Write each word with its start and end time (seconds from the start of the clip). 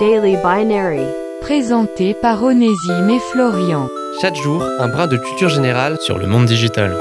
Daily 0.00 0.36
Binary. 0.36 1.06
Présenté 1.42 2.14
par 2.14 2.42
Onésime 2.42 3.10
et 3.10 3.20
Florian. 3.30 3.88
Chaque 4.22 4.34
jour, 4.36 4.64
un 4.80 4.88
brin 4.88 5.06
de 5.06 5.18
culture 5.18 5.50
générale 5.50 5.98
sur 6.00 6.16
le 6.16 6.26
monde 6.26 6.46
digital. 6.46 6.96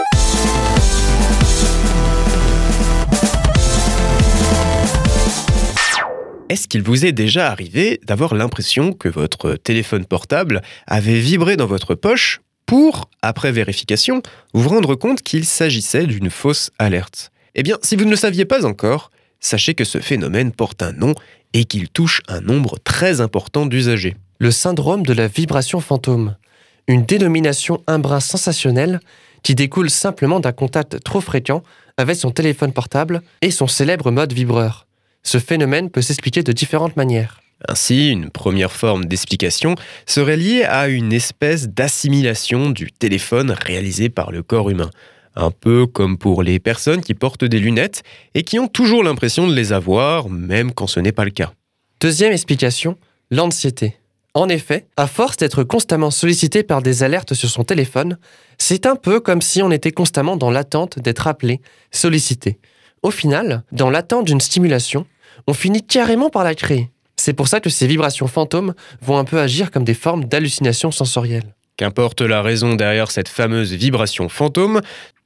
Est-ce 6.50 6.68
qu'il 6.68 6.84
vous 6.84 7.06
est 7.06 7.14
déjà 7.14 7.50
arrivé 7.50 8.02
d'avoir 8.06 8.36
l'impression 8.36 8.92
que 8.92 9.08
votre 9.08 9.54
téléphone 9.54 10.04
portable 10.04 10.62
avait 10.86 11.20
vibré 11.20 11.56
dans 11.56 11.68
votre 11.68 11.96
poche 11.96 12.42
pour, 12.66 13.10
après 13.22 13.54
vérification, 13.54 14.22
vous 14.54 14.68
rendre 14.68 14.96
compte 14.96 15.22
qu'il 15.22 15.46
s'agissait 15.46 16.08
d'une 16.08 16.30
fausse 16.30 16.72
alerte? 16.78 17.32
Eh 17.56 17.64
bien, 17.64 17.78
si 17.82 17.96
vous 17.96 18.04
ne 18.04 18.12
le 18.12 18.18
saviez 18.18 18.44
pas 18.44 18.66
encore, 18.66 19.12
sachez 19.42 19.74
que 19.74 19.84
ce 19.84 20.00
phénomène 20.00 20.54
porte 20.54 20.82
un 20.82 20.94
nom 20.94 21.14
et 21.54 21.66
qu'il 21.66 21.90
touche 21.90 22.22
un 22.30 22.40
nombre 22.40 22.78
très 22.84 23.20
important 23.20 23.66
d'usagers. 23.66 24.16
Le 24.40 24.52
syndrome 24.52 25.06
de 25.06 25.14
la 25.14 25.28
vibration 25.28 25.82
fantôme, 25.82 26.36
une 26.88 27.04
dénomination 27.06 27.84
un 27.88 28.00
brin 28.00 28.20
sensationnelle 28.20 29.02
qui 29.44 29.56
découle 29.56 29.90
simplement 29.90 30.40
d'un 30.40 30.52
contact 30.52 31.04
trop 31.04 31.22
fréquent 31.22 31.64
avec 31.98 32.16
son 32.16 32.32
téléphone 32.32 32.72
portable 32.72 33.22
et 33.42 33.52
son 33.52 33.68
célèbre 33.68 34.12
mode 34.12 34.34
vibreur. 34.34 34.88
Ce 35.24 35.40
phénomène 35.40 35.90
peut 35.90 36.02
s'expliquer 36.02 36.44
de 36.44 36.52
différentes 36.52 36.96
manières. 36.96 37.42
Ainsi, 37.68 38.10
une 38.10 38.30
première 38.30 38.72
forme 38.72 39.06
d'explication 39.06 39.76
serait 40.08 40.38
liée 40.38 40.64
à 40.64 40.88
une 40.88 41.14
espèce 41.14 41.70
d'assimilation 41.70 42.72
du 42.72 42.92
téléphone 42.92 43.52
réalisée 43.52 44.10
par 44.10 44.32
le 44.32 44.42
corps 44.42 44.70
humain. 44.70 44.90
Un 45.36 45.52
peu 45.52 45.88
comme 45.88 46.18
pour 46.18 46.44
les 46.44 46.60
personnes 46.60 47.02
qui 47.02 47.14
portent 47.14 47.46
des 47.46 47.60
lunettes 47.60 48.04
et 48.34 48.44
qui 48.44 48.60
ont 48.60 48.68
toujours 48.68 49.04
l'impression 49.04 49.48
de 49.48 49.54
les 49.54 49.74
avoir, 49.74 50.30
même 50.30 50.74
quand 50.74 50.88
ce 50.88 51.00
n'est 51.00 51.12
pas 51.12 51.26
le 51.26 51.32
cas. 51.32 51.54
Deuxième 52.00 52.34
explication, 52.34 52.98
l'anxiété. 53.30 53.96
En 54.34 54.48
effet, 54.48 54.88
à 54.96 55.08
force 55.08 55.38
d'être 55.38 55.64
constamment 55.64 56.12
sollicité 56.12 56.64
par 56.64 56.82
des 56.82 57.04
alertes 57.04 57.34
sur 57.34 57.50
son 57.50 57.64
téléphone, 57.64 58.18
c'est 58.58 58.86
un 58.86 58.96
peu 58.96 59.20
comme 59.20 59.42
si 59.42 59.62
on 59.62 59.72
était 59.72 59.92
constamment 59.92 60.38
dans 60.38 60.52
l'attente 60.52 61.00
d'être 61.00 61.28
appelé, 61.28 61.60
sollicité. 61.92 62.60
Au 63.04 63.12
final, 63.12 63.64
dans 63.72 63.90
l'attente 63.90 64.26
d'une 64.26 64.40
stimulation, 64.40 65.06
on 65.48 65.54
finit 65.54 65.84
carrément 65.84 66.30
par 66.30 66.44
la 66.44 66.56
créer. 66.56 66.90
C'est 67.18 67.34
pour 67.34 67.48
ça 67.48 67.60
que 67.60 67.70
ces 67.70 67.88
vibrations 67.88 68.28
fantômes 68.28 68.74
vont 69.02 69.18
un 69.18 69.26
peu 69.26 69.40
agir 69.40 69.70
comme 69.70 69.84
des 69.84 69.94
formes 69.94 70.26
d'hallucinations 70.26 70.92
sensorielles. 70.92 71.56
Qu'importe 71.76 72.22
la 72.22 72.42
raison 72.42 72.76
derrière 72.76 73.12
cette 73.12 73.28
fameuse 73.28 73.74
vibration 73.74 74.30
fantôme, 74.30 74.82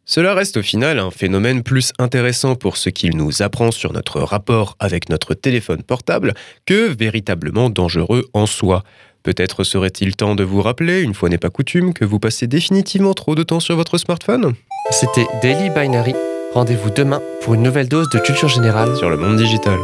cela 0.06 0.36
reste 0.36 0.58
au 0.58 0.62
final 0.62 1.00
un 1.00 1.12
phénomène 1.12 1.64
plus 1.64 1.92
intéressant 1.98 2.56
pour 2.56 2.78
ce 2.78 2.90
qu'il 2.90 3.18
nous 3.18 3.42
apprend 3.42 3.72
sur 3.72 3.92
notre 3.92 4.22
rapport 4.22 4.76
avec 4.80 5.10
notre 5.10 5.34
téléphone 5.34 5.82
portable 5.82 6.34
que 6.66 6.94
véritablement 6.94 7.70
dangereux 7.70 8.26
en 8.34 8.46
soi. 8.46 8.84
Peut-être 9.24 9.64
serait-il 9.64 10.16
temps 10.16 10.36
de 10.36 10.44
vous 10.44 10.62
rappeler, 10.62 11.02
une 11.02 11.16
fois 11.16 11.30
n'est 11.30 11.40
pas 11.40 11.50
coutume, 11.50 11.94
que 11.94 12.06
vous 12.06 12.20
passez 12.20 12.46
définitivement 12.46 13.16
trop 13.16 13.34
de 13.34 13.42
temps 13.42 13.60
sur 13.60 13.76
votre 13.76 13.98
smartphone 13.98 14.54
C'était 14.92 15.26
Daily 15.42 15.72
Binary 15.72 16.14
Rendez-vous 16.54 16.92
demain 16.92 17.22
pour 17.42 17.56
une 17.56 17.64
nouvelle 17.64 17.90
dose 17.90 18.08
de 18.10 18.20
culture 18.20 18.48
générale 18.48 18.96
sur 18.96 19.10
le 19.10 19.18
monde 19.18 19.36
digital. 19.36 19.78